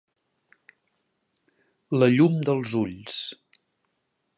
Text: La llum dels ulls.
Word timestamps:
La 2.01 2.11
llum 2.15 2.41
dels 2.51 2.77
ulls. 2.85 3.23